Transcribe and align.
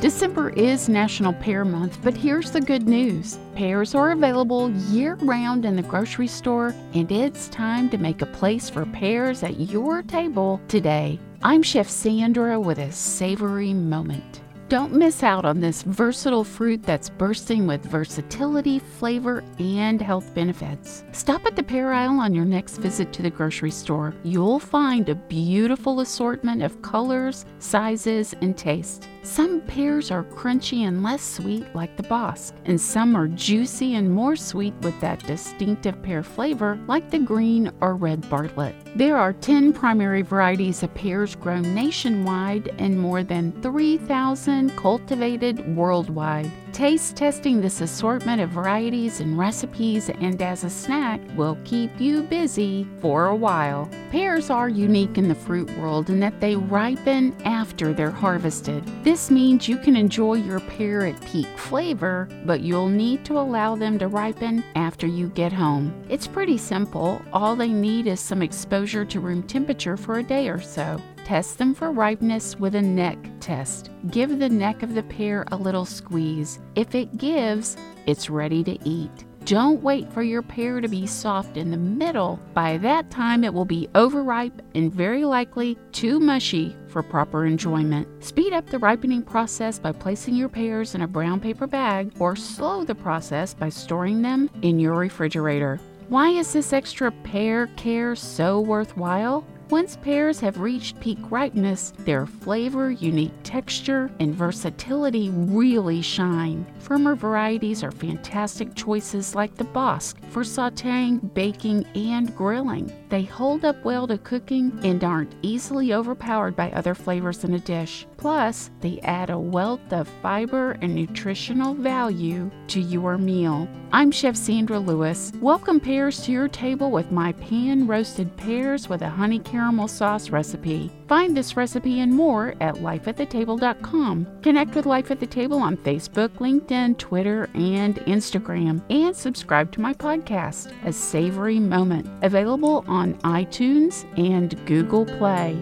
December 0.00 0.50
is 0.50 0.88
National 0.88 1.32
Pear 1.32 1.64
Month, 1.64 1.98
but 2.04 2.16
here's 2.16 2.52
the 2.52 2.60
good 2.60 2.86
news. 2.86 3.36
Pears 3.56 3.96
are 3.96 4.12
available 4.12 4.70
year 4.70 5.16
round 5.16 5.64
in 5.64 5.74
the 5.74 5.82
grocery 5.82 6.28
store, 6.28 6.72
and 6.94 7.10
it's 7.10 7.48
time 7.48 7.90
to 7.90 7.98
make 7.98 8.22
a 8.22 8.26
place 8.26 8.70
for 8.70 8.86
pears 8.86 9.42
at 9.42 9.58
your 9.58 10.02
table 10.02 10.60
today. 10.68 11.18
I'm 11.42 11.64
Chef 11.64 11.88
Sandra 11.88 12.60
with 12.60 12.78
a 12.78 12.92
savory 12.92 13.74
moment. 13.74 14.40
Don't 14.68 14.92
miss 14.92 15.22
out 15.22 15.46
on 15.46 15.60
this 15.60 15.80
versatile 15.80 16.44
fruit 16.44 16.82
that's 16.82 17.08
bursting 17.08 17.66
with 17.66 17.82
versatility, 17.86 18.78
flavor, 18.78 19.42
and 19.58 19.98
health 19.98 20.34
benefits. 20.34 21.04
Stop 21.12 21.46
at 21.46 21.56
the 21.56 21.62
pear 21.62 21.90
aisle 21.90 22.20
on 22.20 22.34
your 22.34 22.44
next 22.44 22.76
visit 22.76 23.10
to 23.14 23.22
the 23.22 23.30
grocery 23.30 23.70
store. 23.70 24.14
You'll 24.24 24.58
find 24.58 25.08
a 25.08 25.14
beautiful 25.14 26.00
assortment 26.00 26.62
of 26.62 26.82
colors, 26.82 27.46
sizes, 27.60 28.34
and 28.42 28.58
taste. 28.58 29.08
Some 29.22 29.62
pears 29.62 30.10
are 30.10 30.24
crunchy 30.24 30.86
and 30.86 31.02
less 31.02 31.22
sweet, 31.22 31.66
like 31.74 31.96
the 31.96 32.02
Bosc, 32.02 32.52
and 32.64 32.80
some 32.80 33.16
are 33.16 33.28
juicy 33.28 33.94
and 33.94 34.10
more 34.10 34.36
sweet 34.36 34.74
with 34.82 34.98
that 35.00 35.26
distinctive 35.26 36.02
pear 36.02 36.22
flavor, 36.22 36.78
like 36.86 37.10
the 37.10 37.18
green 37.18 37.70
or 37.80 37.96
red 37.96 38.28
Bartlett. 38.30 38.74
There 38.96 39.16
are 39.16 39.32
10 39.32 39.72
primary 39.72 40.22
varieties 40.22 40.82
of 40.82 40.94
pears 40.94 41.34
grown 41.34 41.74
nationwide 41.74 42.74
and 42.78 42.98
more 42.98 43.22
than 43.22 43.52
3,000 43.60 44.57
cultivated 44.70 45.76
worldwide. 45.76 46.50
Taste 46.72 47.16
testing 47.16 47.60
this 47.60 47.80
assortment 47.80 48.40
of 48.40 48.50
varieties 48.50 49.20
and 49.20 49.38
recipes 49.38 50.10
and 50.10 50.40
as 50.42 50.64
a 50.64 50.70
snack 50.70 51.20
will 51.36 51.58
keep 51.64 51.90
you 52.00 52.22
busy 52.22 52.86
for 53.00 53.26
a 53.26 53.36
while. 53.36 53.88
Pears 54.10 54.48
are 54.50 54.68
unique 54.68 55.18
in 55.18 55.28
the 55.28 55.34
fruit 55.34 55.70
world 55.78 56.10
in 56.10 56.20
that 56.20 56.40
they 56.40 56.56
ripen 56.56 57.34
after 57.44 57.92
they're 57.92 58.10
harvested. 58.10 58.84
This 59.02 59.30
means 59.30 59.68
you 59.68 59.78
can 59.78 59.96
enjoy 59.96 60.34
your 60.34 60.60
pear 60.60 61.06
at 61.06 61.20
peak 61.22 61.48
flavor, 61.58 62.28
but 62.44 62.60
you'll 62.60 62.88
need 62.88 63.24
to 63.26 63.38
allow 63.38 63.74
them 63.74 63.98
to 63.98 64.08
ripen 64.08 64.64
after 64.74 65.06
you 65.06 65.28
get 65.28 65.52
home. 65.52 65.92
It's 66.08 66.26
pretty 66.26 66.58
simple. 66.58 67.20
All 67.32 67.56
they 67.56 67.68
need 67.68 68.06
is 68.06 68.20
some 68.20 68.42
exposure 68.42 69.04
to 69.04 69.20
room 69.20 69.42
temperature 69.42 69.96
for 69.96 70.18
a 70.18 70.22
day 70.22 70.48
or 70.48 70.60
so. 70.60 71.00
Test 71.28 71.58
them 71.58 71.74
for 71.74 71.92
ripeness 71.92 72.58
with 72.58 72.74
a 72.74 72.80
neck 72.80 73.18
test. 73.38 73.90
Give 74.10 74.38
the 74.38 74.48
neck 74.48 74.82
of 74.82 74.94
the 74.94 75.02
pear 75.02 75.44
a 75.52 75.56
little 75.56 75.84
squeeze. 75.84 76.58
If 76.74 76.94
it 76.94 77.18
gives, 77.18 77.76
it's 78.06 78.30
ready 78.30 78.64
to 78.64 78.78
eat. 78.88 79.26
Don't 79.44 79.82
wait 79.82 80.10
for 80.10 80.22
your 80.22 80.40
pear 80.40 80.80
to 80.80 80.88
be 80.88 81.06
soft 81.06 81.58
in 81.58 81.70
the 81.70 81.76
middle. 81.76 82.40
By 82.54 82.78
that 82.78 83.10
time, 83.10 83.44
it 83.44 83.52
will 83.52 83.66
be 83.66 83.90
overripe 83.94 84.62
and 84.74 84.90
very 84.90 85.26
likely 85.26 85.76
too 85.92 86.18
mushy 86.18 86.74
for 86.86 87.02
proper 87.02 87.44
enjoyment. 87.44 88.08
Speed 88.24 88.54
up 88.54 88.64
the 88.64 88.78
ripening 88.78 89.22
process 89.22 89.78
by 89.78 89.92
placing 89.92 90.34
your 90.34 90.48
pears 90.48 90.94
in 90.94 91.02
a 91.02 91.06
brown 91.06 91.40
paper 91.40 91.66
bag 91.66 92.10
or 92.18 92.36
slow 92.36 92.84
the 92.84 92.94
process 92.94 93.52
by 93.52 93.68
storing 93.68 94.22
them 94.22 94.48
in 94.62 94.80
your 94.80 94.94
refrigerator. 94.94 95.78
Why 96.08 96.30
is 96.30 96.54
this 96.54 96.72
extra 96.72 97.12
pear 97.12 97.66
care 97.76 98.16
so 98.16 98.60
worthwhile? 98.60 99.44
Once 99.70 99.98
pears 99.98 100.40
have 100.40 100.60
reached 100.60 100.98
peak 100.98 101.18
ripeness, 101.28 101.92
their 101.98 102.24
flavor, 102.24 102.90
unique 102.90 103.34
texture, 103.42 104.10
and 104.18 104.34
versatility 104.34 105.28
really 105.28 106.00
shine. 106.00 106.64
Firmer 106.78 107.14
varieties 107.14 107.84
are 107.84 107.90
fantastic 107.90 108.74
choices 108.74 109.34
like 109.34 109.54
the 109.56 109.64
Bosc 109.64 110.16
for 110.30 110.42
sauteing, 110.42 111.34
baking, 111.34 111.84
and 111.94 112.34
grilling. 112.34 112.90
They 113.10 113.24
hold 113.24 113.66
up 113.66 113.84
well 113.84 114.06
to 114.06 114.16
cooking 114.16 114.72
and 114.84 115.04
aren't 115.04 115.34
easily 115.42 115.92
overpowered 115.92 116.56
by 116.56 116.70
other 116.70 116.94
flavors 116.94 117.44
in 117.44 117.52
a 117.52 117.58
dish. 117.58 118.06
Plus, 118.16 118.70
they 118.80 119.00
add 119.00 119.28
a 119.28 119.38
wealth 119.38 119.92
of 119.92 120.08
fiber 120.22 120.72
and 120.80 120.94
nutritional 120.94 121.74
value 121.74 122.50
to 122.68 122.80
your 122.80 123.18
meal. 123.18 123.68
I'm 123.92 124.10
Chef 124.10 124.36
Sandra 124.36 124.78
Lewis. 124.78 125.32
Welcome 125.40 125.80
pears 125.80 126.22
to 126.22 126.32
your 126.32 126.48
table 126.48 126.90
with 126.90 127.10
my 127.10 127.32
pan 127.32 127.86
roasted 127.86 128.36
pears 128.36 128.88
with 128.88 129.02
a 129.02 129.08
honey 129.08 129.38
caramel 129.58 129.88
sauce 129.88 130.30
recipe. 130.30 130.88
Find 131.08 131.36
this 131.36 131.56
recipe 131.56 131.98
and 131.98 132.12
more 132.12 132.54
at 132.60 132.76
lifeatthetable.com. 132.76 134.26
Connect 134.40 134.74
with 134.76 134.86
Life 134.86 135.10
at 135.10 135.18
the 135.18 135.26
Table 135.26 135.58
on 135.58 135.76
Facebook, 135.78 136.28
LinkedIn, 136.34 136.96
Twitter, 136.96 137.50
and 137.54 137.96
Instagram. 138.06 138.80
And 138.88 139.16
subscribe 139.16 139.72
to 139.72 139.80
my 139.80 139.94
podcast, 139.94 140.72
A 140.84 140.92
Savory 140.92 141.58
Moment, 141.58 142.08
available 142.22 142.84
on 142.86 143.14
iTunes 143.14 144.06
and 144.16 144.64
Google 144.64 145.04
Play. 145.04 145.56